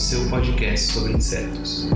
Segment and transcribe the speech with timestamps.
[0.00, 1.86] seu podcast sobre insetos.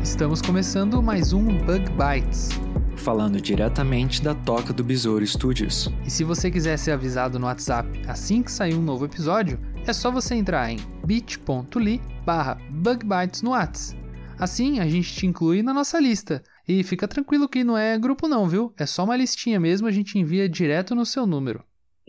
[0.00, 2.50] Estamos começando mais um Bug Bites.
[2.96, 5.90] Falando diretamente da Toca do Besouro Studios.
[6.06, 9.92] E se você quiser ser avisado no WhatsApp assim que sair um novo episódio, é
[9.92, 13.96] só você entrar em bit.ly barra bugbytes no Whats.
[14.38, 16.40] Assim a gente te inclui na nossa lista.
[16.68, 18.72] E fica tranquilo que não é grupo não, viu?
[18.78, 21.64] É só uma listinha mesmo, a gente envia direto no seu número.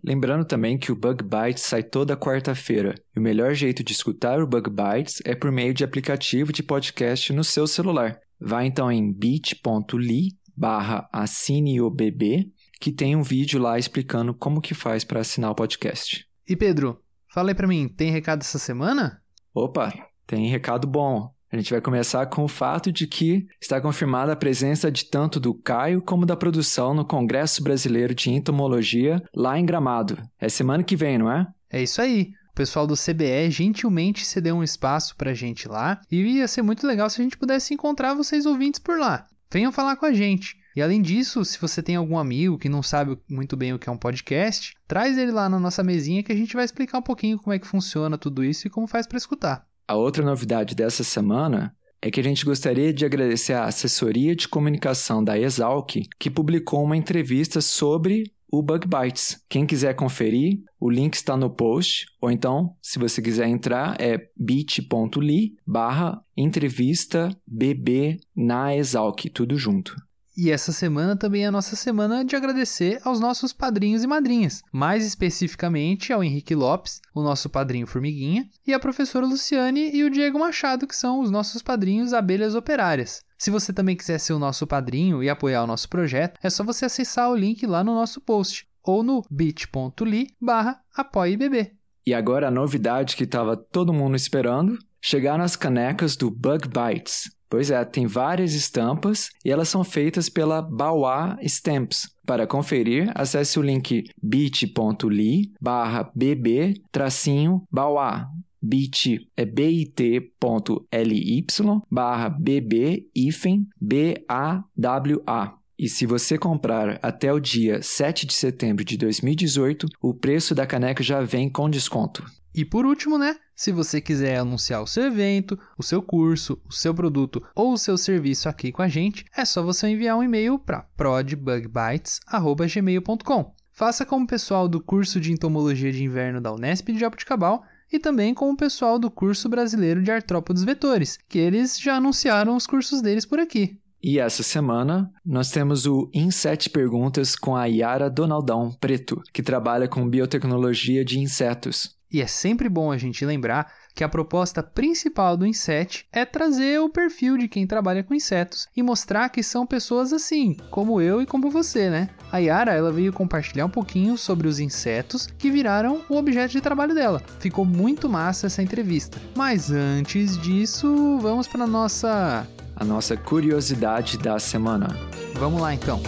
[0.08, 2.94] Lembrando também que o Bug Bites sai toda quarta-feira.
[3.16, 6.62] E o melhor jeito de escutar o Bug Bites é por meio de aplicativo de
[6.62, 8.20] podcast no seu celular.
[8.40, 12.48] Vá então em bit.ly barra assine o bebê,
[12.80, 16.24] que tem um vídeo lá explicando como que faz para assinar o podcast.
[16.48, 17.02] E Pedro,
[17.34, 19.24] fala aí pra mim, tem recado essa semana?
[19.56, 19.92] Opa,
[20.28, 21.35] tem recado bom.
[21.56, 25.40] A gente vai começar com o fato de que está confirmada a presença de tanto
[25.40, 30.22] do Caio como da produção no Congresso Brasileiro de Entomologia lá em Gramado.
[30.38, 31.48] É semana que vem, não é?
[31.72, 32.34] É isso aí.
[32.52, 36.86] O pessoal do CBE gentilmente cedeu um espaço pra gente lá e ia ser muito
[36.86, 39.26] legal se a gente pudesse encontrar vocês ouvintes por lá.
[39.50, 40.58] Venham falar com a gente.
[40.76, 43.88] E além disso, se você tem algum amigo que não sabe muito bem o que
[43.88, 47.02] é um podcast, traz ele lá na nossa mesinha que a gente vai explicar um
[47.02, 49.66] pouquinho como é que funciona tudo isso e como faz para escutar.
[49.88, 54.48] A outra novidade dessa semana é que a gente gostaria de agradecer à assessoria de
[54.48, 59.44] comunicação da Exalc, que publicou uma entrevista sobre o Bug Bites.
[59.50, 64.30] Quem quiser conferir, o link está no post, ou então, se você quiser entrar, é
[64.36, 69.96] bit.ly barra entrevista bb na Exalc, tudo junto.
[70.38, 74.62] E essa semana também é a nossa semana de agradecer aos nossos padrinhos e madrinhas,
[74.70, 80.10] mais especificamente ao Henrique Lopes, o nosso padrinho Formiguinha, e a professora Luciane e o
[80.10, 83.24] Diego Machado, que são os nossos padrinhos Abelhas Operárias.
[83.38, 86.64] Se você também quiser ser o nosso padrinho e apoiar o nosso projeto, é só
[86.64, 91.72] você acessar o link lá no nosso post ou no bit.ly barra apoiebebê.
[92.06, 97.35] E agora a novidade que estava todo mundo esperando, chegaram as canecas do Bug Bites.
[97.50, 102.10] Pois é, tem várias estampas e elas são feitas pela Bauá Stamps.
[102.26, 108.28] Para conferir, acesse o link bit.ly barra bb tracinho Bauá.
[108.62, 111.46] bit é bit.ly
[111.90, 115.54] barra bb hífen B-A-W-A.
[115.78, 120.66] E se você comprar até o dia 7 de setembro de 2018, o preço da
[120.66, 122.24] caneca já vem com desconto.
[122.56, 123.36] E por último, né?
[123.54, 127.78] Se você quiser anunciar o seu evento, o seu curso, o seu produto ou o
[127.78, 133.54] seu serviço aqui com a gente, é só você enviar um e-mail para prodbugbites@gmail.com.
[133.74, 137.62] Faça como o pessoal do curso de entomologia de inverno da Unesp de Jabuticabal
[137.92, 142.56] e também com o pessoal do curso brasileiro de artrópodes vetores, que eles já anunciaram
[142.56, 143.78] os cursos deles por aqui.
[144.02, 149.44] E essa semana nós temos o Em 7 Perguntas com a Yara Donaldão Preto, que
[149.44, 151.94] trabalha com biotecnologia de insetos.
[152.16, 156.80] E é sempre bom a gente lembrar que a proposta principal do Inset é trazer
[156.80, 161.22] o perfil de quem trabalha com insetos e mostrar que são pessoas assim, como eu
[161.22, 162.10] e como você, né?
[162.32, 166.62] A Yara ela veio compartilhar um pouquinho sobre os insetos que viraram o objeto de
[166.62, 167.22] trabalho dela.
[167.38, 169.20] Ficou muito massa essa entrevista.
[169.36, 174.88] Mas antes disso, vamos para nossa A nossa curiosidade da semana.
[175.34, 176.02] Vamos lá então.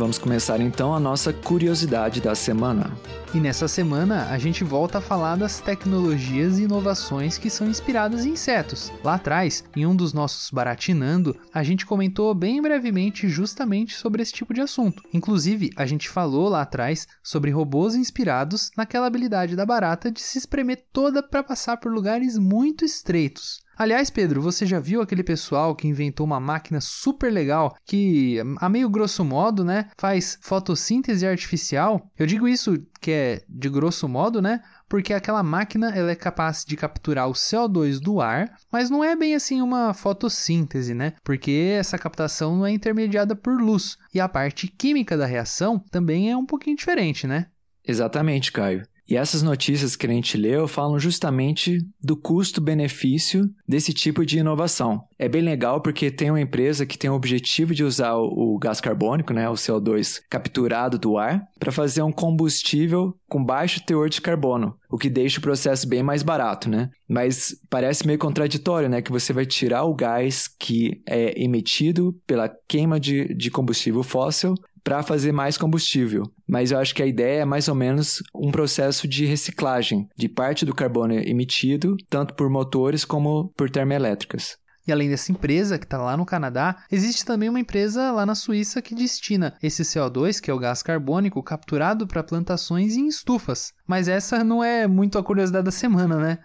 [0.00, 2.90] Vamos começar então a nossa curiosidade da semana.
[3.34, 8.24] E nessa semana a gente volta a falar das tecnologias e inovações que são inspiradas
[8.24, 8.90] em insetos.
[9.04, 14.32] Lá atrás, em um dos nossos Baratinando, a gente comentou bem brevemente justamente sobre esse
[14.32, 15.02] tipo de assunto.
[15.12, 20.38] Inclusive, a gente falou lá atrás sobre robôs inspirados naquela habilidade da barata de se
[20.38, 23.60] espremer toda para passar por lugares muito estreitos.
[23.80, 28.68] Aliás, Pedro, você já viu aquele pessoal que inventou uma máquina super legal que, a
[28.68, 32.06] meio grosso modo, né, faz fotossíntese artificial?
[32.18, 34.60] Eu digo isso que é de grosso modo, né?
[34.86, 39.16] Porque aquela máquina ela é capaz de capturar o CO2 do ar, mas não é
[39.16, 41.14] bem assim uma fotossíntese, né?
[41.24, 43.96] Porque essa captação não é intermediada por luz.
[44.12, 47.46] E a parte química da reação também é um pouquinho diferente, né?
[47.82, 48.82] Exatamente, Caio.
[49.10, 55.02] E essas notícias que a gente leu falam justamente do custo-benefício desse tipo de inovação.
[55.18, 58.80] É bem legal porque tem uma empresa que tem o objetivo de usar o gás
[58.80, 64.20] carbônico, né, o CO2 capturado do ar, para fazer um combustível com baixo teor de
[64.20, 66.88] carbono, o que deixa o processo bem mais barato, né?
[67.08, 69.02] Mas parece meio contraditório, né?
[69.02, 74.54] Que você vai tirar o gás que é emitido pela queima de, de combustível fóssil
[74.82, 76.24] para fazer mais combustível.
[76.48, 80.28] Mas eu acho que a ideia é mais ou menos um processo de reciclagem de
[80.28, 84.58] parte do carbono emitido, tanto por motores como por termoelétricas.
[84.86, 88.34] E além dessa empresa que está lá no Canadá, existe também uma empresa lá na
[88.34, 93.72] Suíça que destina esse CO2, que é o gás carbônico, capturado para plantações em estufas.
[93.86, 96.38] Mas essa não é muito a curiosidade da semana, né?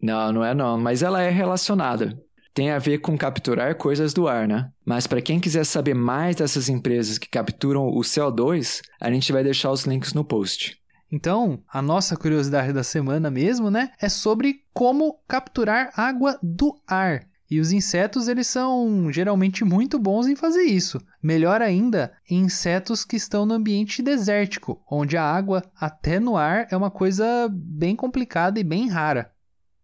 [0.00, 2.16] Não, não é não, mas ela é relacionada.
[2.52, 4.70] Tem a ver com capturar coisas do ar, né?
[4.84, 9.44] Mas para quem quiser saber mais dessas empresas que capturam o CO2, a gente vai
[9.44, 10.80] deixar os links no post.
[11.12, 17.26] Então, a nossa curiosidade da semana mesmo, né, é sobre como capturar água do ar.
[17.50, 21.00] E os insetos, eles são geralmente muito bons em fazer isso.
[21.20, 26.76] Melhor ainda, insetos que estão no ambiente desértico, onde a água, até no ar, é
[26.76, 29.29] uma coisa bem complicada e bem rara.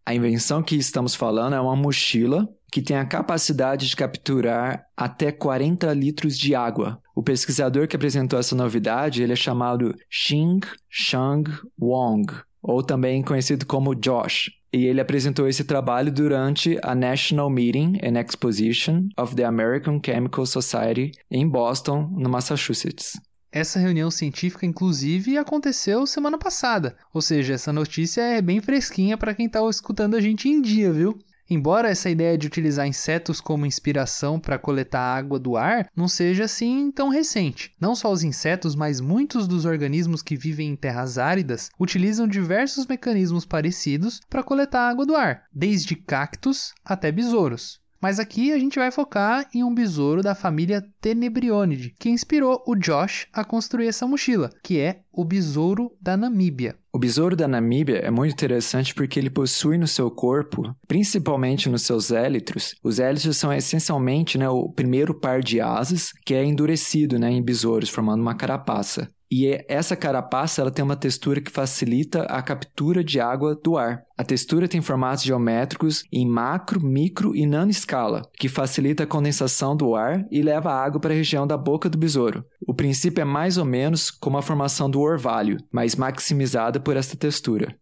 [0.06, 5.32] A invenção que estamos falando é uma mochila que tem a capacidade de capturar até
[5.32, 7.02] 40 litros de água.
[7.12, 12.32] O pesquisador que apresentou essa novidade ele é chamado Xing Shang Wong,
[12.62, 14.52] ou também conhecido como Josh.
[14.72, 20.46] E ele apresentou esse trabalho durante a National Meeting and Exposition of the American Chemical
[20.46, 23.18] Society em Boston, no Massachusetts.
[23.56, 29.34] Essa reunião científica, inclusive, aconteceu semana passada, ou seja, essa notícia é bem fresquinha para
[29.34, 31.18] quem está escutando a gente em dia, viu?
[31.48, 36.44] Embora essa ideia de utilizar insetos como inspiração para coletar água do ar não seja
[36.44, 37.72] assim tão recente.
[37.80, 42.86] Não só os insetos, mas muitos dos organismos que vivem em terras áridas utilizam diversos
[42.86, 47.80] mecanismos parecidos para coletar água do ar, desde cactos até besouros.
[48.00, 52.74] Mas aqui a gente vai focar em um besouro da família Tenebrionidae, que inspirou o
[52.74, 56.76] Josh a construir essa mochila, que é o besouro da Namíbia.
[56.92, 61.82] O besouro da Namíbia é muito interessante porque ele possui no seu corpo, principalmente nos
[61.82, 67.18] seus élitros, os élitros são essencialmente né, o primeiro par de asas que é endurecido
[67.18, 69.10] né, em besouros, formando uma carapaça.
[69.30, 73.76] E é, essa carapaça ela tem uma textura que facilita a captura de água do
[73.76, 74.02] ar.
[74.16, 79.76] A textura tem formatos geométricos em macro, micro e nano escala, que facilita a condensação
[79.76, 82.44] do ar e leva a água para a região da boca do besouro.
[82.66, 87.16] O princípio é mais ou menos como a formação do orvalho, mas maximizada por esta
[87.16, 87.76] textura.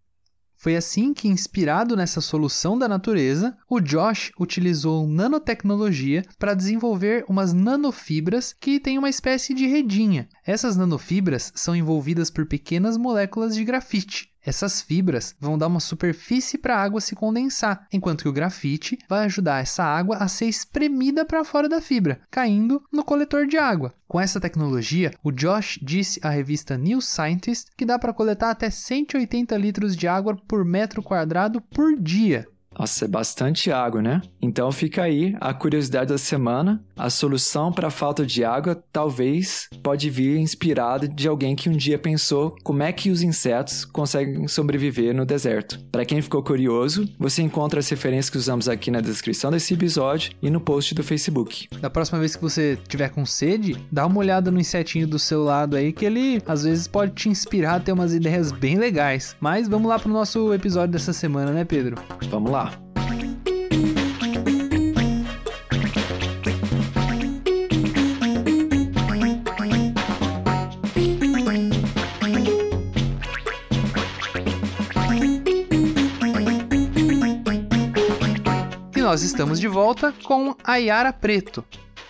[0.65, 7.53] Foi assim que, inspirado nessa solução da natureza, o Josh utilizou nanotecnologia para desenvolver umas
[7.53, 10.27] nanofibras que têm uma espécie de redinha.
[10.43, 16.58] Essas nanofibras são envolvidas por pequenas moléculas de grafite, essas fibras vão dar uma superfície
[16.58, 20.46] para a água se condensar, enquanto que o grafite vai ajudar essa água a ser
[20.46, 23.94] espremida para fora da fibra, caindo no coletor de água.
[24.06, 28.70] Com essa tecnologia, o Josh disse à revista New Scientist que dá para coletar até
[28.70, 32.46] 180 litros de água por metro quadrado por dia.
[32.79, 34.20] Nossa, é bastante água, né?
[34.43, 36.85] Então fica aí a curiosidade da semana.
[36.96, 41.76] A solução para a falta de água talvez pode vir inspirada de alguém que um
[41.76, 45.79] dia pensou como é que os insetos conseguem sobreviver no deserto.
[45.91, 50.32] Para quem ficou curioso, você encontra as referências que usamos aqui na descrição desse episódio
[50.41, 51.69] e no post do Facebook.
[51.81, 55.43] Da próxima vez que você tiver com sede, dá uma olhada no insetinho do seu
[55.43, 59.36] lado aí que ele às vezes pode te inspirar a ter umas ideias bem legais.
[59.41, 61.96] Mas vamos lá pro nosso episódio dessa semana, né, Pedro?
[62.31, 62.83] Vamos lá.
[79.05, 81.63] Nós estamos de volta com a Yara Preto.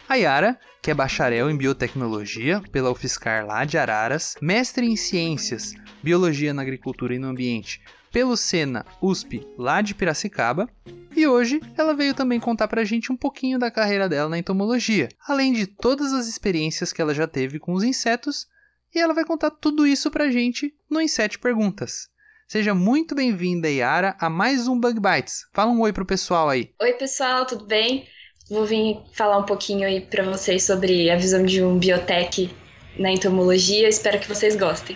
[0.08, 5.74] A Yara, que é bacharel em biotecnologia pela UFSCar lá de Araras, mestre em ciências,
[6.00, 7.82] biologia na agricultura e no ambiente
[8.12, 10.70] pelo Sena USP lá de Piracicaba,
[11.16, 15.08] e hoje ela veio também contar pra gente um pouquinho da carreira dela na entomologia,
[15.26, 18.46] além de todas as experiências que ela já teve com os insetos,
[18.94, 21.08] e ela vai contar tudo isso pra gente no Em
[21.42, 22.08] Perguntas.
[22.46, 25.46] Seja muito bem-vinda, Yara, a mais um Bug Bites.
[25.52, 26.70] Fala um oi pro pessoal aí.
[26.80, 28.06] Oi, pessoal, tudo bem?
[28.50, 32.54] Vou vir falar um pouquinho aí para vocês sobre a visão de um biotech
[32.98, 33.88] na entomologia.
[33.88, 34.94] Espero que vocês gostem.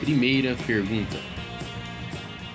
[0.00, 1.16] Primeira pergunta.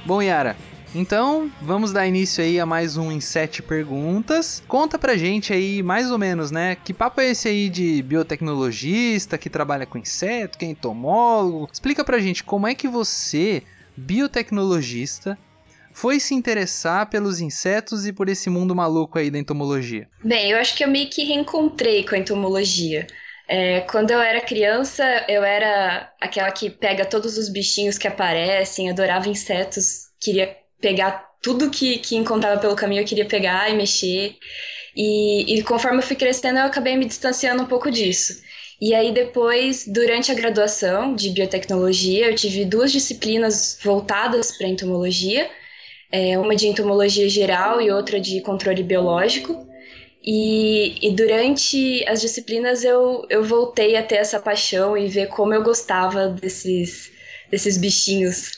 [0.05, 0.57] Bom, Yara,
[0.93, 4.63] Então, vamos dar início aí a mais um em sete perguntas.
[4.67, 6.75] Conta pra gente aí, mais ou menos, né?
[6.83, 11.69] Que papo é esse aí de biotecnologista que trabalha com inseto, que é entomólogo?
[11.71, 13.61] Explica pra gente como é que você,
[13.95, 15.37] biotecnologista,
[15.93, 20.07] foi se interessar pelos insetos e por esse mundo maluco aí da entomologia?
[20.23, 23.05] Bem, eu acho que eu meio que reencontrei com a entomologia.
[23.47, 28.89] É, quando eu era criança, eu era aquela que pega todos os bichinhos que aparecem,
[28.89, 34.35] adorava insetos, queria pegar tudo que, que encontrava pelo caminho, eu queria pegar e mexer.
[34.95, 38.41] E, e conforme eu fui crescendo, eu acabei me distanciando um pouco disso.
[38.81, 45.49] E aí depois, durante a graduação de biotecnologia, eu tive duas disciplinas voltadas para entomologia,
[46.11, 49.67] é, uma de entomologia geral e outra de controle biológico.
[50.23, 55.53] E, e, durante as disciplinas eu, eu voltei a ter essa paixão e ver como
[55.53, 57.09] eu gostava desses,
[57.49, 58.51] desses bichinhos,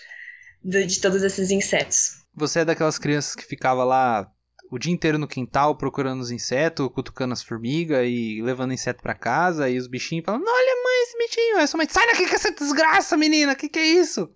[0.64, 2.22] de, de todos esses insetos.
[2.36, 4.32] Você é daquelas crianças que ficava lá
[4.72, 9.14] o dia inteiro no quintal procurando os insetos, cutucando as formigas e levando inseto para
[9.14, 11.58] casa e os bichinhos falando: Olha, mãe, esse bichinho.
[11.58, 14.34] Aí sua mãe, sai daqui com essa desgraça, menina, que que é isso?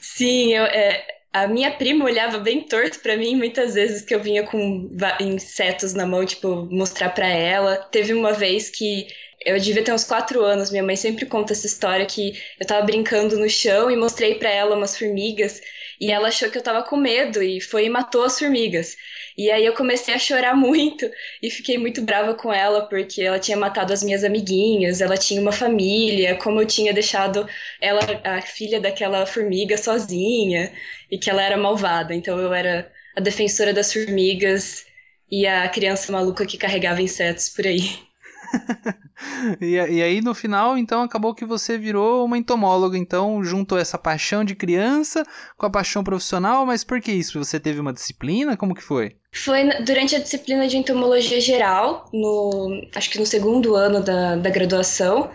[0.00, 4.20] Sim, eu, é, a minha prima olhava bem torto para mim muitas vezes que eu
[4.22, 7.76] vinha com insetos na mão, tipo, mostrar para ela.
[7.76, 9.08] Teve uma vez que
[9.44, 12.84] eu devia ter uns quatro anos, minha mãe sempre conta essa história que eu tava
[12.86, 15.60] brincando no chão e mostrei para ela umas formigas
[16.02, 18.96] e ela achou que eu tava com medo e foi e matou as formigas.
[19.38, 21.08] E aí eu comecei a chorar muito
[21.40, 25.40] e fiquei muito brava com ela porque ela tinha matado as minhas amiguinhas, ela tinha
[25.40, 27.48] uma família, como eu tinha deixado
[27.80, 30.72] ela, a filha daquela formiga, sozinha
[31.08, 32.12] e que ela era malvada.
[32.12, 34.84] Então eu era a defensora das formigas
[35.30, 38.11] e a criança maluca que carregava insetos por aí.
[39.60, 43.98] e, e, aí no final, então, acabou que você virou uma entomóloga, então juntou essa
[43.98, 45.24] paixão de criança
[45.56, 47.42] com a paixão profissional, mas por que isso?
[47.42, 48.56] Você teve uma disciplina?
[48.56, 49.16] Como que foi?
[49.32, 54.50] Foi durante a disciplina de entomologia geral, no, acho que no segundo ano da, da
[54.50, 55.30] graduação,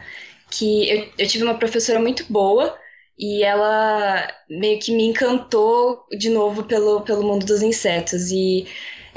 [0.50, 2.78] que eu, eu tive uma professora muito boa,
[3.18, 8.30] e ela meio que me encantou de novo pelo, pelo mundo dos insetos.
[8.32, 8.68] E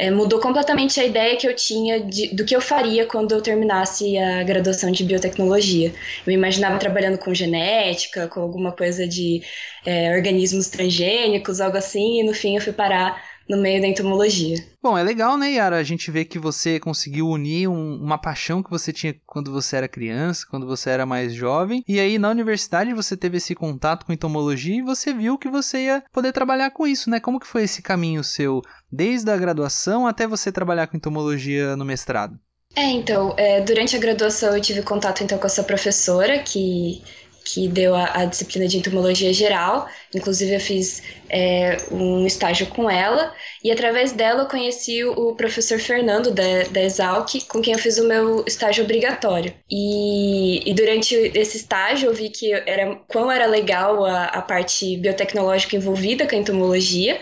[0.01, 3.43] é, mudou completamente a ideia que eu tinha de, do que eu faria quando eu
[3.43, 5.93] terminasse a graduação de biotecnologia.
[6.27, 9.43] Eu imaginava trabalhando com genética, com alguma coisa de
[9.85, 14.57] é, organismos transgênicos, algo assim, e no fim eu fui parar no meio da entomologia.
[14.81, 15.77] Bom, é legal, né, Yara?
[15.77, 19.77] A gente vê que você conseguiu unir um, uma paixão que você tinha quando você
[19.77, 21.85] era criança, quando você era mais jovem.
[21.87, 25.87] E aí, na universidade, você teve esse contato com entomologia e você viu que você
[25.87, 27.19] ia poder trabalhar com isso, né?
[27.19, 31.85] Como que foi esse caminho seu, desde a graduação até você trabalhar com entomologia no
[31.85, 32.39] mestrado?
[32.77, 37.03] É, então, é, durante a graduação eu tive contato então com essa professora que
[37.45, 39.89] que deu a, a, disciplina de entomologia geral.
[40.15, 43.35] Inclusive, eu fiz é, um estágio com ela.
[43.65, 47.99] E através dela, eu conheci o professor Fernando, da, da Exalc, com quem eu fiz
[47.99, 49.53] o meu estágio obrigatório.
[49.71, 54.97] E, e durante esse estágio, eu vi que era, quão era legal a, a parte
[54.97, 57.21] biotecnológica envolvida com a entomologia.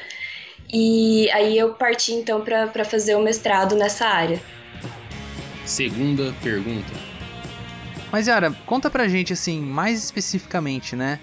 [0.72, 4.40] E aí eu parti, então, para fazer o mestrado nessa área.
[5.64, 7.07] Segunda pergunta.
[8.10, 11.20] Mas Yara, conta pra gente assim, mais especificamente, né?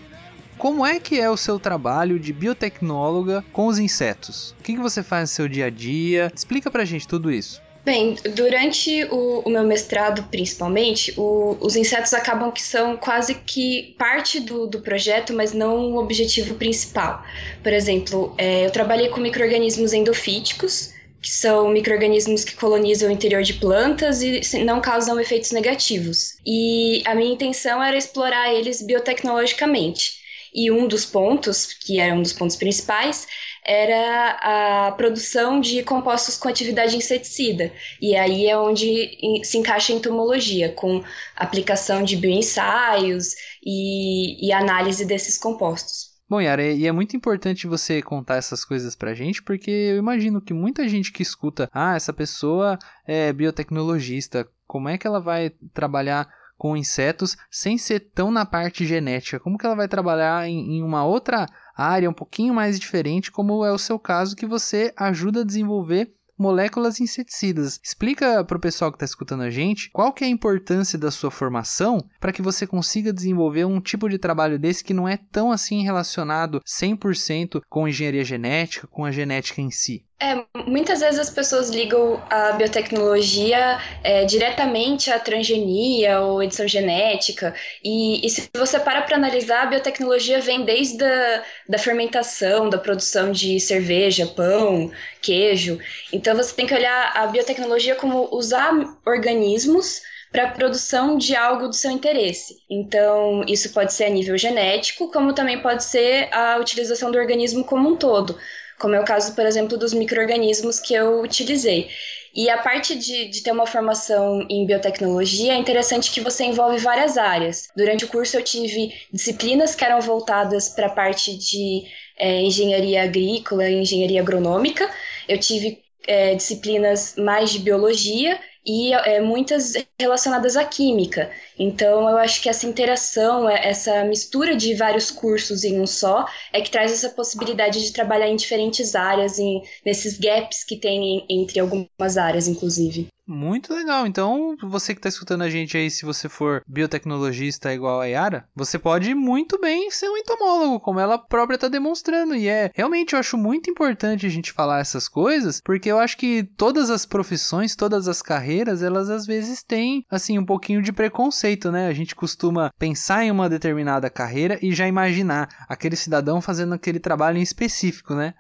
[0.58, 4.56] Como é que é o seu trabalho de biotecnóloga com os insetos?
[4.60, 6.32] O que, que você faz no seu dia a dia?
[6.34, 7.62] Explica pra gente tudo isso.
[7.84, 13.94] Bem, durante o, o meu mestrado, principalmente, o, os insetos acabam que são quase que
[14.00, 17.24] parte do, do projeto, mas não o objetivo principal.
[17.62, 20.95] Por exemplo, é, eu trabalhei com micro-organismos endofíticos,
[21.26, 26.38] que são micro-organismos que colonizam o interior de plantas e não causam efeitos negativos.
[26.46, 30.24] E a minha intenção era explorar eles biotecnologicamente.
[30.54, 33.28] E um dos pontos, que era um dos pontos principais,
[33.66, 37.74] era a produção de compostos com atividade inseticida.
[38.00, 41.04] E aí é onde se encaixa a entomologia, com
[41.36, 43.34] aplicação de bioensaios
[43.66, 46.15] e, e análise desses compostos.
[46.28, 50.42] Bom, Yara, e é muito importante você contar essas coisas pra gente, porque eu imagino
[50.42, 55.52] que muita gente que escuta, ah, essa pessoa é biotecnologista, como é que ela vai
[55.72, 56.28] trabalhar
[56.58, 59.40] com insetos sem ser tão na parte genética?
[59.40, 61.46] Como que ela vai trabalhar em, em uma outra
[61.78, 66.12] área um pouquinho mais diferente, como é o seu caso, que você ajuda a desenvolver
[66.38, 67.80] moléculas inseticidas.
[67.84, 71.12] Explica para o pessoal que está escutando a gente qual que é a importância da
[71.12, 75.18] sua formação para que você consiga desenvolver um tipo de trabalho desse que não é
[75.18, 80.06] tão assim relacionado 100% com engenharia genética, com a genética em si.
[80.18, 87.54] É, muitas vezes as pessoas ligam a biotecnologia é, diretamente à transgenia ou edição genética,
[87.84, 92.78] e, e se você para para analisar, a biotecnologia vem desde a da fermentação, da
[92.78, 94.90] produção de cerveja, pão,
[95.22, 95.80] queijo.
[96.14, 98.72] Então você tem que olhar a biotecnologia como usar
[99.06, 102.58] organismos para a produção de algo do seu interesse.
[102.70, 107.64] Então, isso pode ser a nível genético, como também pode ser a utilização do organismo
[107.64, 108.38] como um todo
[108.80, 111.90] como é o caso, por exemplo, dos micro-organismos que eu utilizei.
[112.36, 116.78] E a parte de, de, ter uma formação em biotecnologia é interessante que você envolve
[116.80, 117.70] várias áreas.
[117.78, 121.84] Durante o curso eu tive disciplinas que eram voltadas para a parte de
[122.18, 124.90] é, engenharia agrícola engenharia agronômica.
[125.30, 131.32] Eu tive é, disciplinas mais de biologia e é, muitas relacionadas à química.
[131.58, 136.26] Então, eu acho que essa interação, é, essa mistura de vários cursos em um só,
[136.52, 141.26] é que traz essa possibilidade de trabalhar em diferentes áreas, em, nesses gaps que tem
[141.30, 143.08] entre algumas áreas, inclusive.
[143.28, 144.06] Muito legal.
[144.06, 148.48] Então, você que está escutando a gente aí, se você for biotecnologista igual a Yara,
[148.56, 152.36] você pode muito bem ser um entomólogo, como ela própria está demonstrando.
[152.36, 156.18] E é realmente eu acho muito importante a gente falar essas coisas, porque eu acho
[156.18, 160.94] que todas as profissões, todas as carreiras, elas às vezes têm assim um pouquinho de
[160.94, 161.88] preconceito, né?
[161.88, 167.00] A gente costuma pensar em uma determinada carreira e já imaginar aquele cidadão fazendo aquele
[167.00, 168.36] trabalho em específico, né?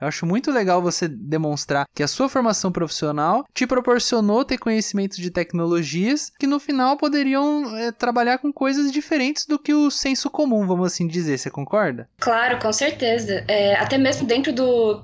[0.00, 5.18] Eu acho muito legal você demonstrar que a sua formação profissional te proporcionou ter conhecimentos
[5.18, 10.30] de tecnologias que no final poderiam é, trabalhar com coisas diferentes do que o senso
[10.30, 11.36] comum, vamos assim dizer.
[11.36, 12.08] Você concorda?
[12.18, 13.44] Claro, com certeza.
[13.46, 15.02] É, até mesmo dentro do,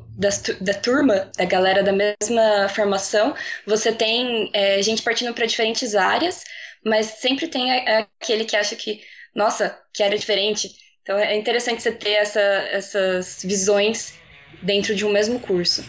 [0.60, 3.34] da, turma, da galera da mesma formação,
[3.66, 6.42] você tem é, gente partindo para diferentes áreas,
[6.84, 9.02] mas sempre tem aquele que acha que,
[9.34, 10.70] nossa, que era diferente.
[11.02, 14.14] Então é interessante você ter essa, essas visões
[14.62, 15.84] dentro de um mesmo curso.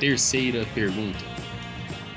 [0.00, 1.34] Terceira pergunta.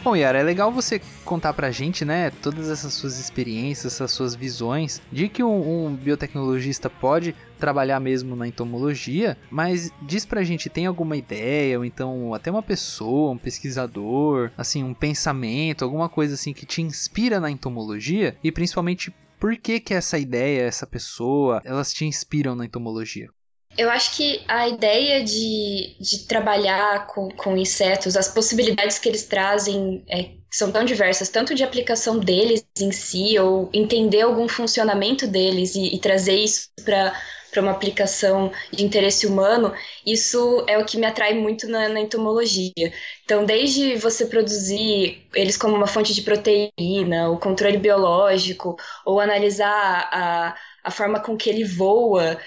[0.03, 4.34] Bom, Yara, é legal você contar pra gente, né, todas essas suas experiências, essas suas
[4.34, 10.70] visões de que um, um, biotecnologista pode trabalhar mesmo na entomologia, mas diz pra gente,
[10.70, 16.36] tem alguma ideia, ou então até uma pessoa, um pesquisador, assim, um pensamento, alguma coisa
[16.36, 21.62] assim que te inspira na entomologia e principalmente por que que essa ideia, essa pessoa,
[21.65, 23.30] elas te inspiram na entomologia?
[23.77, 29.25] Eu acho que a ideia de, de trabalhar com, com insetos, as possibilidades que eles
[29.25, 35.27] trazem é, são tão diversas, tanto de aplicação deles em si, ou entender algum funcionamento
[35.27, 37.13] deles e, e trazer isso para
[37.51, 39.73] para uma aplicação de interesse humano,
[40.05, 42.93] isso é o que me atrai muito na, na, entomologia.
[43.23, 50.09] Então, desde você produzir eles como uma fonte de proteína, o controle biológico, ou analisar
[50.11, 52.37] a, a forma com que ele voa,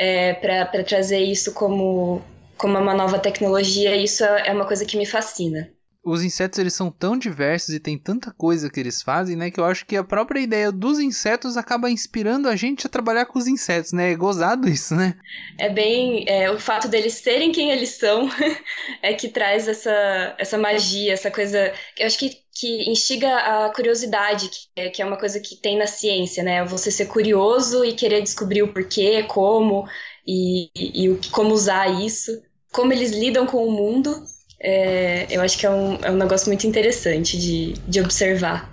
[0.00, 2.22] é, para trazer isso como,
[2.56, 5.70] como uma nova tecnologia, isso é uma coisa que me fascina.
[6.02, 9.60] Os insetos eles são tão diversos e tem tanta coisa que eles fazem, né, que
[9.60, 13.38] eu acho que a própria ideia dos insetos acaba inspirando a gente a trabalhar com
[13.38, 14.12] os insetos, né?
[14.12, 15.14] É gozado isso, né?
[15.58, 18.30] É bem, é, o fato deles serem quem eles são
[19.02, 24.50] é que traz essa, essa magia, essa coisa eu acho que que instiga a curiosidade,
[24.50, 26.62] que é, que é uma coisa que tem na ciência, né?
[26.66, 29.88] Você ser curioso e querer descobrir o porquê, como
[30.26, 34.14] e, e, e como usar isso, como eles lidam com o mundo.
[34.62, 38.70] É, eu acho que é um, é um negócio muito interessante de, de observar.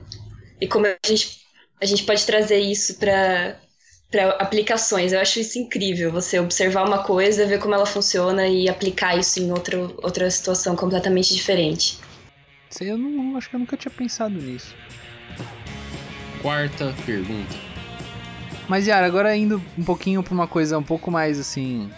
[0.59, 1.37] E como a gente,
[1.81, 3.57] a gente pode trazer isso para
[4.09, 5.11] para aplicações.
[5.11, 9.39] Eu acho isso incrível, você observar uma coisa, ver como ela funciona e aplicar isso
[9.39, 11.97] em outra, outra situação completamente diferente.
[12.81, 14.75] Eu não acho que eu nunca tinha pensado nisso.
[16.41, 17.55] Quarta pergunta.
[18.67, 21.89] Mas Yara, agora indo um pouquinho para uma coisa um pouco mais assim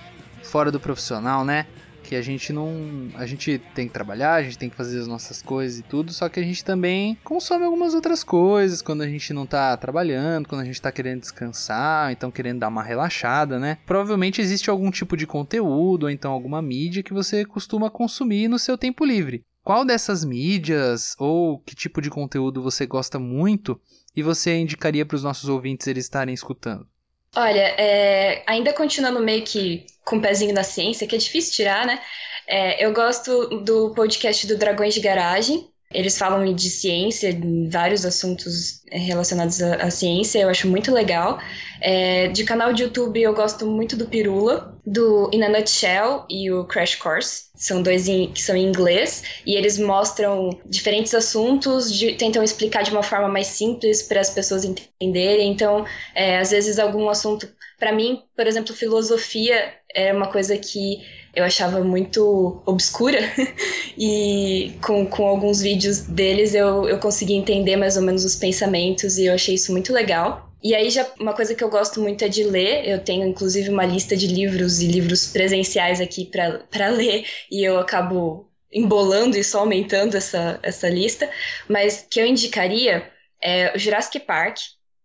[0.43, 1.65] fora do profissional, né?
[2.03, 5.07] Que a gente não, a gente tem que trabalhar, a gente tem que fazer as
[5.07, 9.07] nossas coisas e tudo, só que a gente também consome algumas outras coisas quando a
[9.07, 13.59] gente não tá trabalhando, quando a gente tá querendo descansar, então querendo dar uma relaxada,
[13.59, 13.77] né?
[13.85, 18.57] Provavelmente existe algum tipo de conteúdo ou então alguma mídia que você costuma consumir no
[18.57, 19.43] seu tempo livre.
[19.63, 23.79] Qual dessas mídias ou que tipo de conteúdo você gosta muito
[24.15, 26.87] e você indicaria para os nossos ouvintes eles estarem escutando?
[27.35, 31.85] Olha, é, ainda continuando meio que com o pezinho na ciência, que é difícil tirar,
[31.85, 32.01] né?
[32.47, 37.35] É, eu gosto do podcast do Dragões de Garagem, eles falam de ciência,
[37.67, 41.39] vários assuntos é, relacionados à, à, ciência, eu acho muito legal.
[41.81, 46.51] É, de canal de YouTube eu gosto muito do Pirula, do In a Nutshell e
[46.51, 47.49] o Crash Course.
[47.55, 52.91] São dois que são em inglês e eles mostram diferentes assuntos, de, tentam explicar de
[52.91, 55.51] uma forma mais simples para as pessoas entenderem.
[55.51, 57.49] Então, é, às vezes algum assunto,
[57.79, 60.99] para mim, por exemplo, filosofia é uma coisa que
[61.33, 63.19] eu achava muito obscura.
[63.97, 69.17] e com, com alguns vídeos deles eu, eu consegui entender mais ou menos os pensamentos
[69.17, 70.49] e eu achei isso muito legal.
[70.61, 72.87] E aí já uma coisa que eu gosto muito é de ler.
[72.87, 77.79] Eu tenho inclusive uma lista de livros e livros presenciais aqui para ler e eu
[77.79, 81.29] acabo embolando e só aumentando essa, essa lista.
[81.67, 83.09] Mas que eu indicaria
[83.41, 84.57] é o Jurassic Park,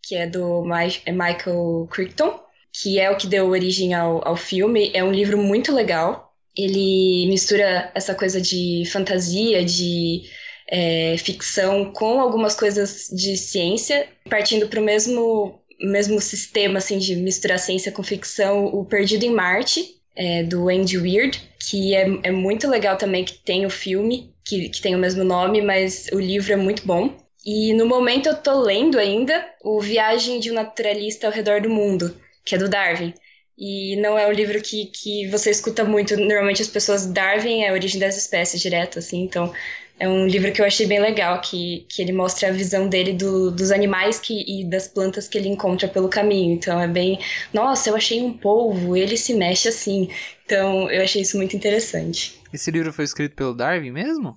[0.03, 0.65] que é do
[1.07, 2.41] é Michael Crichton,
[2.83, 4.91] que é o que deu origem ao, ao filme.
[4.93, 6.33] É um livro muito legal.
[6.57, 10.23] Ele mistura essa coisa de fantasia, de
[10.69, 17.15] é, ficção com algumas coisas de ciência, partindo para o mesmo, mesmo sistema assim, de
[17.17, 22.31] misturar ciência com ficção, o Perdido em Marte, é, do Andy Weird, que é, é
[22.31, 26.19] muito legal também que tem o filme, que, que tem o mesmo nome, mas o
[26.19, 27.17] livro é muito bom.
[27.45, 31.69] E no momento eu tô lendo ainda o Viagem de um Naturalista ao Redor do
[31.69, 33.15] Mundo, que é do Darwin.
[33.57, 36.17] E não é um livro que, que você escuta muito.
[36.17, 37.07] Normalmente as pessoas.
[37.07, 39.23] Darwin é a origem das espécies direto, assim.
[39.23, 39.53] Então
[39.99, 43.13] é um livro que eu achei bem legal, que, que ele mostra a visão dele
[43.13, 46.55] do, dos animais que, e das plantas que ele encontra pelo caminho.
[46.55, 47.21] Então é bem,
[47.53, 50.09] nossa, eu achei um polvo, ele se mexe assim.
[50.45, 52.41] Então eu achei isso muito interessante.
[52.53, 54.37] Esse livro foi escrito pelo Darwin mesmo?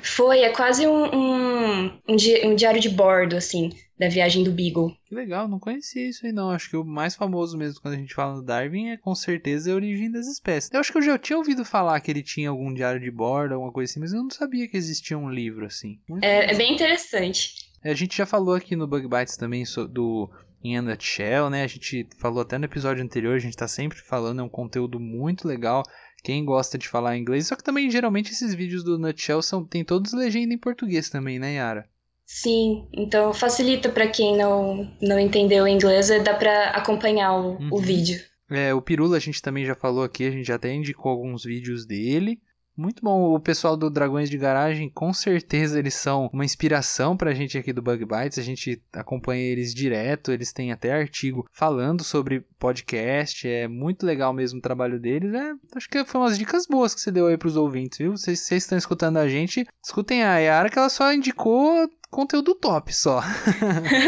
[0.00, 4.50] Foi, é quase um, um, um, di um diário de bordo, assim, da viagem do
[4.50, 4.96] Beagle.
[5.06, 6.50] Que legal, não conhecia isso aí não.
[6.50, 9.70] Acho que o mais famoso mesmo quando a gente fala do Darwin é com certeza
[9.70, 10.70] a origem das espécies.
[10.72, 13.54] Eu acho que eu já tinha ouvido falar que ele tinha algum diário de bordo,
[13.54, 16.00] alguma coisa assim, mas eu não sabia que existia um livro assim.
[16.20, 17.70] É, é, bem interessante.
[17.84, 20.28] A gente já falou aqui no Bug Bites também do
[20.64, 21.62] em a nutshell, né?
[21.62, 24.98] A gente falou até no episódio anterior, a gente tá sempre falando, é um conteúdo
[24.98, 25.82] muito legal
[26.22, 27.48] quem gosta de falar inglês.
[27.48, 31.38] Só que também, geralmente, esses vídeos do Nutshell são, tem todos legenda em português também,
[31.38, 31.88] né, Yara?
[32.34, 37.68] Sim, então facilita para quem não, não entendeu inglês, dá para acompanhar o, uhum.
[37.70, 38.18] o vídeo.
[38.50, 41.44] É, o Pirula a gente também já falou aqui, a gente já até indicou alguns
[41.44, 42.40] vídeos dele.
[42.74, 43.34] Muito bom.
[43.34, 47.70] O pessoal do Dragões de Garagem, com certeza eles são uma inspiração pra gente aqui
[47.70, 48.38] do Bug Bites.
[48.38, 53.46] A gente acompanha eles direto, eles têm até artigo falando sobre podcast.
[53.46, 55.34] É muito legal mesmo o trabalho deles.
[55.34, 58.12] É, acho que foi umas dicas boas que você deu aí pros ouvintes, viu?
[58.12, 62.94] Vocês, vocês estão escutando a gente, escutem a Yara que ela só indicou conteúdo top
[62.94, 63.24] só.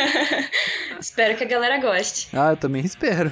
[1.01, 2.29] espero que a galera goste.
[2.33, 3.31] Ah, eu também espero.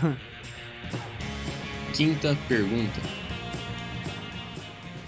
[1.95, 3.01] Quinta pergunta.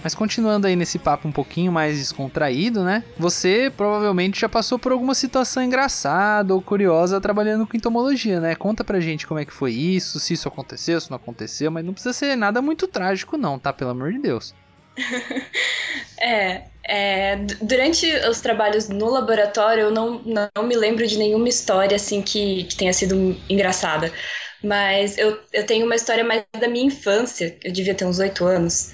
[0.03, 3.03] Mas continuando aí nesse papo um pouquinho mais descontraído, né?
[3.19, 8.55] Você provavelmente já passou por alguma situação engraçada ou curiosa trabalhando com entomologia, né?
[8.55, 11.83] Conta pra gente como é que foi isso, se isso aconteceu, se não aconteceu, mas
[11.83, 13.73] não precisa ser nada muito trágico não, tá?
[13.73, 14.55] Pelo amor de Deus.
[16.21, 21.97] é, é, durante os trabalhos no laboratório, eu não, não me lembro de nenhuma história
[21.97, 24.13] assim que, que tenha sido engraçada.
[24.63, 28.45] Mas eu, eu tenho uma história mais da minha infância, eu devia ter uns oito
[28.47, 28.93] anos,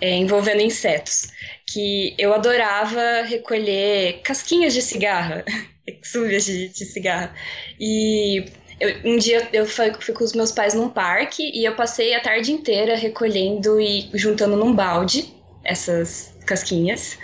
[0.00, 1.28] é, envolvendo insetos.
[1.66, 5.44] Que eu adorava recolher casquinhas de cigarra,
[5.86, 7.34] exúvias de, de cigarra.
[7.80, 8.44] E
[8.80, 12.14] eu, um dia eu fui, fui, com os meus pais num parque e eu passei
[12.14, 17.18] a tarde inteira recolhendo e juntando num balde essas casquinhas.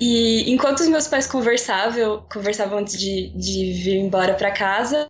[0.00, 5.06] E enquanto os meus pais conversavam, conversavam antes de, de vir embora para casa,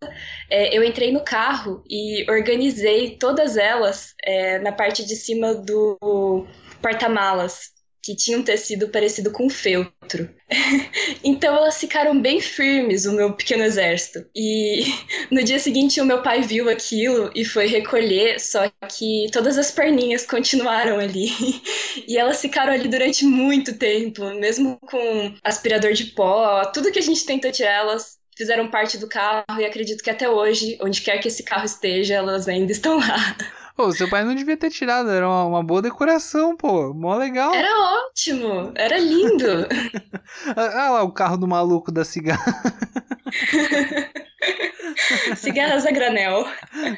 [0.51, 6.47] é, eu entrei no carro e organizei todas elas é, na parte de cima do
[6.83, 7.73] porta-malas
[8.03, 10.29] que tinha um tecido parecido com feltro.
[11.23, 14.27] então elas ficaram bem firmes, o meu pequeno exército.
[14.35, 14.85] E
[15.31, 19.71] no dia seguinte o meu pai viu aquilo e foi recolher, só que todas as
[19.71, 21.29] perninhas continuaram ali.
[22.09, 27.03] e elas ficaram ali durante muito tempo, mesmo com aspirador de pó, tudo que a
[27.03, 31.19] gente tentou tirar, elas fizeram parte do carro e acredito que até hoje, onde quer
[31.19, 33.37] que esse carro esteja, elas ainda estão lá.
[33.83, 36.95] Pô, seu pai não devia ter tirado, era uma, uma boa decoração, pô.
[36.95, 37.53] Mó legal.
[37.53, 37.69] Era
[38.07, 39.67] ótimo, era lindo.
[40.55, 42.45] ah lá, o carro do maluco da cigarra.
[45.35, 46.47] Cigarras a granel.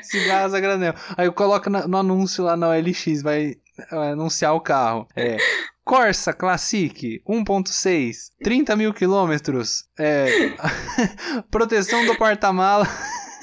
[0.03, 0.93] Cigarras a granel.
[1.17, 3.55] Aí coloca no anúncio lá na OLX, vai
[3.91, 5.09] anunciar o carro.
[5.17, 5.39] É.
[5.83, 9.87] Corsa Classic 1.6, 30 mil quilômetros.
[9.99, 10.53] É,
[11.51, 12.87] proteção do porta-mala.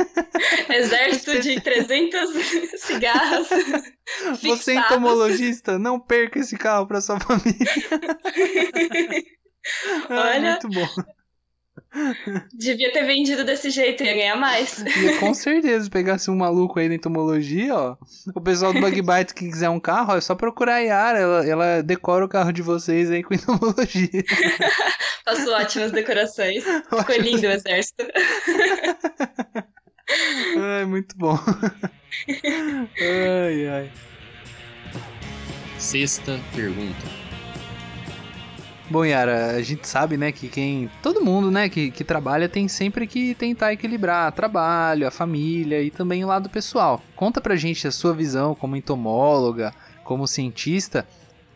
[0.70, 2.30] Exército de 300
[2.82, 3.48] cigarras.
[4.42, 7.56] Você é entomologista, não perca esse carro para sua família.
[10.10, 10.88] Olha, é muito bom.
[12.54, 14.80] Devia ter vendido desse jeito, ia ganhar mais.
[14.80, 17.98] Ia com certeza, pegasse um maluco aí da entomologia, ó.
[18.34, 21.20] O pessoal do Bug Bites que quiser um carro, ó, é só procurar a Yara,
[21.20, 24.24] ela, ela decora o carro de vocês aí com entomologia.
[25.26, 26.64] Faço ótimas decorações.
[26.64, 28.06] Ficou lindo o exército.
[30.60, 31.38] Ai, muito bom.
[33.00, 33.92] ai, ai.
[35.78, 37.22] Sexta pergunta.
[38.92, 40.92] Bom, Yara, a gente sabe, né, que quem.
[41.02, 45.90] Todo mundo, né, que, que trabalha tem sempre que tentar equilibrar trabalho, a família e
[45.90, 47.02] também o lado pessoal.
[47.16, 51.08] Conta pra gente a sua visão como entomóloga, como cientista,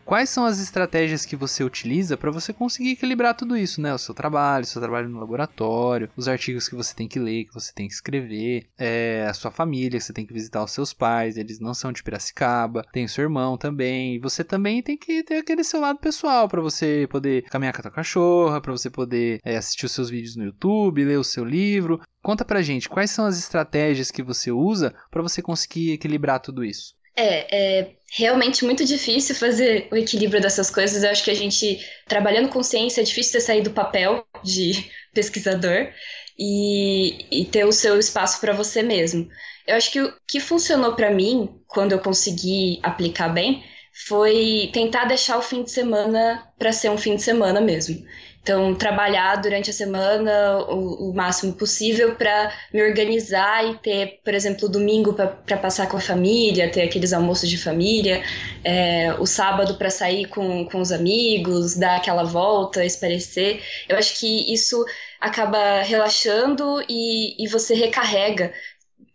[0.06, 3.92] Quais são as estratégias que você utiliza para você conseguir equilibrar tudo isso, né?
[3.92, 7.46] O seu trabalho, o seu trabalho no laboratório, os artigos que você tem que ler,
[7.46, 10.92] que você tem que escrever, é, a sua família, você tem que visitar os seus
[10.92, 14.14] pais, eles não são de Piracicaba, tem o seu irmão também.
[14.14, 17.80] E você também tem que ter aquele seu lado pessoal para você poder caminhar com
[17.80, 21.24] a tua cachorra, para você poder é, assistir os seus vídeos no YouTube, ler o
[21.24, 22.00] seu livro.
[22.22, 26.64] Conta pra gente quais são as estratégias que você usa para você conseguir equilibrar tudo
[26.64, 26.95] isso.
[27.16, 31.02] É, é realmente muito difícil fazer o equilíbrio dessas coisas.
[31.02, 34.90] Eu acho que a gente, trabalhando com ciência, é difícil ter sair do papel de
[35.12, 35.92] pesquisador
[36.38, 39.28] e, e ter o seu espaço para você mesmo.
[39.66, 43.64] Eu acho que o que funcionou para mim, quando eu consegui aplicar bem,
[44.06, 48.04] foi tentar deixar o fim de semana para ser um fim de semana mesmo.
[48.46, 54.32] Então, trabalhar durante a semana o, o máximo possível para me organizar e ter, por
[54.34, 58.22] exemplo, o domingo para passar com a família, ter aqueles almoços de família,
[58.62, 63.60] é, o sábado para sair com, com os amigos, dar aquela volta, esparecer.
[63.88, 64.86] Eu acho que isso
[65.20, 68.52] acaba relaxando e, e você recarrega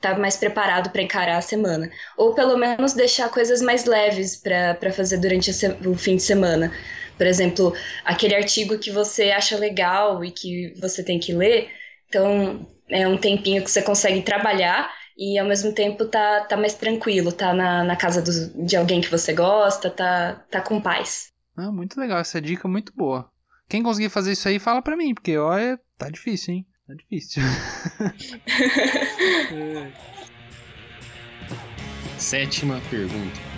[0.02, 1.89] tá mais preparado para encarar a semana.
[2.17, 5.52] Ou pelo menos deixar coisas mais leves para fazer durante
[5.86, 6.72] o fim de semana.
[7.22, 7.72] Por exemplo,
[8.04, 11.70] aquele artigo que você acha legal e que você tem que ler,
[12.10, 16.74] então é um tempinho que você consegue trabalhar e ao mesmo tempo tá, tá mais
[16.74, 21.28] tranquilo, tá na, na casa do, de alguém que você gosta, tá, tá com paz.
[21.56, 23.30] Ah, muito legal, essa dica é muito boa.
[23.70, 26.66] Quem conseguir fazer isso aí, fala pra mim, porque olha, tá difícil, hein?
[26.88, 27.44] Tá difícil.
[32.18, 33.51] Sétima pergunta.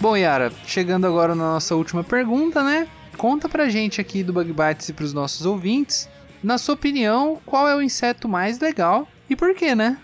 [0.00, 2.86] Bom, Yara, chegando agora na nossa última pergunta, né?
[3.16, 6.08] Conta pra gente aqui do Bug Bites e pros nossos ouvintes,
[6.40, 9.98] na sua opinião, qual é o inseto mais legal e por quê, né?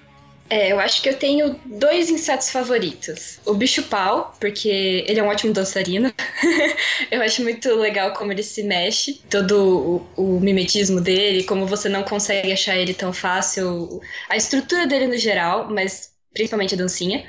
[0.50, 3.38] É, eu acho que eu tenho dois insetos favoritos.
[3.46, 6.12] O bicho-pau, porque ele é um ótimo dançarino.
[7.10, 11.88] eu acho muito legal como ele se mexe, todo o, o, mimetismo dele, como você
[11.88, 14.00] não consegue achar ele tão fácil.
[14.28, 17.24] A estrutura dele no geral, mas principalmente a dancinha.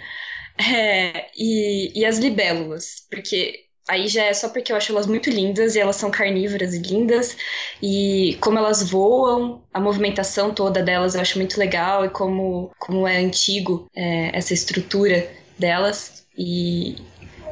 [0.58, 5.30] É, e, e as libélulas, porque aí já é só porque eu acho elas muito
[5.30, 7.38] lindas e elas são carnívoras e lindas
[7.82, 13.08] e como elas voam, a movimentação toda delas eu acho muito legal e como, como
[13.08, 16.96] é antigo é, essa estrutura delas e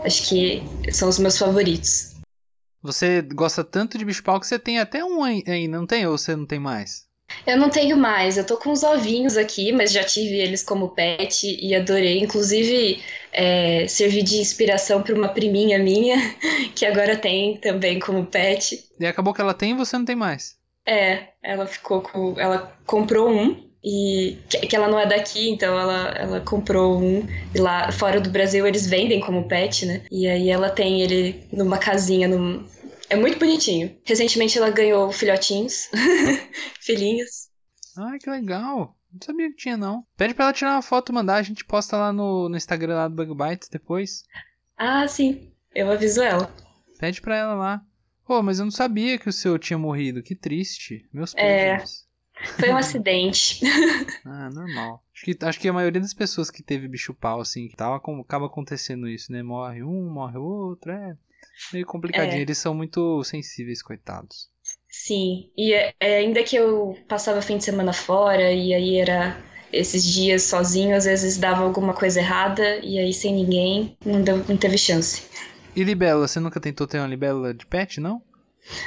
[0.03, 2.13] acho que são os meus favoritos.
[2.81, 6.05] Você gosta tanto de bicho-pau que você tem até um aí, não tem?
[6.05, 7.05] Ou você não tem mais?
[7.45, 10.89] Eu não tenho mais, eu tô com os ovinhos aqui, mas já tive eles como
[10.89, 12.19] pet e adorei.
[12.19, 16.17] Inclusive, é, servi de inspiração para uma priminha minha,
[16.75, 18.83] que agora tem também como pet.
[18.99, 20.55] E acabou que ela tem e você não tem mais.
[20.85, 22.35] É, ela ficou com.
[22.37, 27.27] Ela comprou um, e que ela não é daqui, então ela, ela comprou um.
[27.53, 30.01] E lá fora do Brasil eles vendem como pet, né?
[30.09, 32.65] E aí ela tem ele numa casinha, num,
[33.13, 33.95] é muito bonitinho.
[34.03, 35.89] Recentemente ela ganhou filhotinhos,
[36.81, 37.49] filhinhos.
[37.97, 38.97] Ai, que legal.
[39.11, 40.03] Não sabia que tinha, não.
[40.17, 42.95] Pede pra ela tirar uma foto e mandar, a gente posta lá no, no Instagram
[42.95, 44.23] lá do Bug Bites depois.
[44.75, 45.51] Ah, sim.
[45.75, 46.51] Eu aviso ela.
[46.99, 47.81] Pede pra ela lá.
[48.25, 50.23] Pô, mas eu não sabia que o seu tinha morrido.
[50.23, 51.07] Que triste.
[51.13, 52.07] Meus pés.
[52.35, 52.59] É.
[52.59, 53.63] Foi um acidente.
[54.25, 55.03] ah, normal.
[55.13, 57.93] Acho que, acho que a maioria das pessoas que teve bicho pau, assim, que tal,
[57.93, 59.43] acaba acontecendo isso, né?
[59.43, 61.15] Morre um, morre outro, é
[61.71, 62.39] meio complicadinho.
[62.39, 62.41] É.
[62.41, 64.49] Eles são muito sensíveis, coitados.
[64.89, 69.35] Sim, e é, é, ainda que eu passava fim de semana fora e aí era
[69.71, 74.37] esses dias sozinho, às vezes dava alguma coisa errada e aí sem ninguém não, deu,
[74.47, 75.23] não teve chance.
[75.75, 78.21] E libélula, você nunca tentou ter uma libélula de pet, não?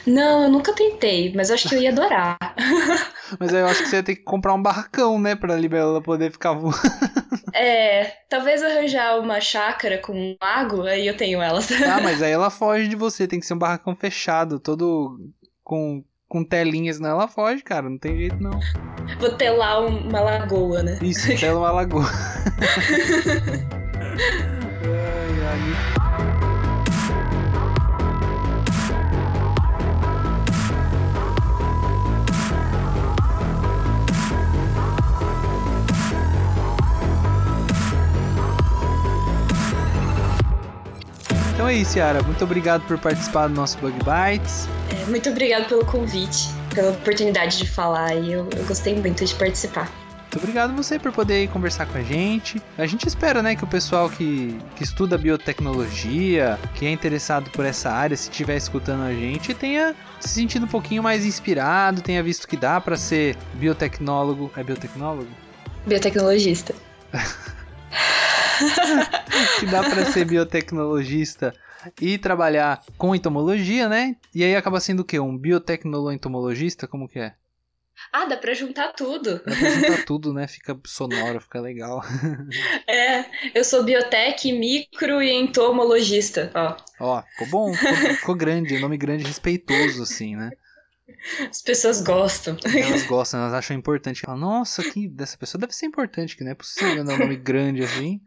[0.07, 2.38] Não, eu nunca tentei, mas eu acho que eu ia adorar.
[3.38, 6.00] mas aí eu acho que você ia ter que comprar um barracão, né, pra libélula
[6.02, 6.76] poder ficar voando.
[7.58, 11.70] É, talvez arranjar uma chácara com um lago, aí eu tenho elas.
[11.72, 15.18] Ah, mas aí ela foge de você, tem que ser um barracão fechado, todo
[15.64, 18.60] com, com telinhas, não ela foge, cara, não tem jeito não.
[19.18, 20.98] Vou lá uma lagoa, né?
[21.00, 22.04] Isso, tela uma lagoa.
[24.84, 26.45] ai, ai.
[41.57, 42.23] Então é isso, Yara.
[42.23, 44.69] Muito obrigado por participar do nosso Bug Bites.
[44.90, 48.14] É, muito obrigado pelo convite, pela oportunidade de falar.
[48.14, 49.90] E eu, eu gostei muito de participar.
[50.21, 52.61] muito obrigado você por poder conversar com a gente.
[52.77, 57.64] A gente espera, né, que o pessoal que, que estuda biotecnologia, que é interessado por
[57.64, 62.23] essa área, se estiver escutando a gente, tenha se sentido um pouquinho mais inspirado, tenha
[62.23, 64.53] visto que dá para ser biotecnólogo.
[64.59, 65.31] É biotecnólogo?
[65.87, 66.75] Biotecnologista.
[69.61, 71.53] que dá para ser biotecnologista
[72.01, 74.16] e trabalhar com entomologia, né?
[74.35, 75.19] E aí acaba sendo o quê?
[75.21, 76.87] Um biotecnolo-entomologista?
[76.87, 77.35] Como que é?
[78.12, 79.37] Ah, dá pra juntar tudo.
[79.37, 80.47] Dá pra juntar tudo, né?
[80.47, 82.03] Fica sonoro, fica legal.
[82.88, 86.77] É, eu sou biotec, micro e entomologista, ó.
[87.01, 90.51] Ó, ficou bom, ficou, ficou grande, nome grande respeitoso, assim, né?
[91.49, 92.57] As pessoas gostam.
[92.64, 94.23] Elas gostam, elas acham importante.
[94.23, 97.37] Falam, nossa, que dessa pessoa deve ser importante, que não é possível dar um nome
[97.37, 98.21] grande assim.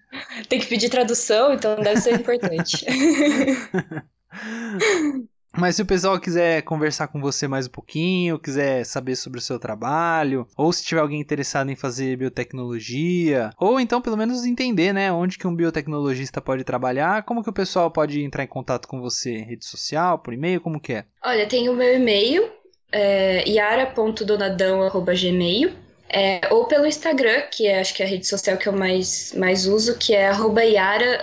[0.47, 2.85] Tem que pedir tradução, então deve ser importante.
[5.57, 9.41] Mas se o pessoal quiser conversar com você mais um pouquinho, quiser saber sobre o
[9.41, 14.93] seu trabalho, ou se tiver alguém interessado em fazer biotecnologia, ou então pelo menos entender,
[14.93, 18.87] né, onde que um biotecnologista pode trabalhar, como que o pessoal pode entrar em contato
[18.87, 19.39] com você?
[19.39, 21.05] Rede social, por e-mail, como que é?
[21.25, 22.47] Olha, tem o meu e-mail,
[22.91, 25.73] é, yara.donadão.gmail,
[26.09, 29.31] é, ou pelo Instagram, que é, acho que é a rede social que eu mais,
[29.33, 31.19] mais uso, que é arroba yara,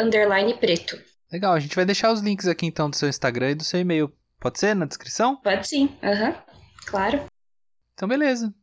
[0.61, 0.99] preto.
[1.33, 3.81] Legal, a gente vai deixar os links aqui então do seu Instagram e do seu
[3.81, 4.13] e-mail.
[4.39, 5.35] Pode ser na descrição?
[5.37, 6.35] Pode sim, aham, uhum.
[6.87, 7.25] claro.
[7.95, 8.55] Então beleza.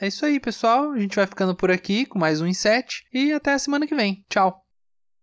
[0.00, 0.92] É isso aí, pessoal.
[0.92, 3.94] A gente vai ficando por aqui com mais um Inset e até a semana que
[3.94, 4.24] vem.
[4.28, 4.62] Tchau.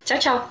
[0.04, 0.50] Tchau, tchau.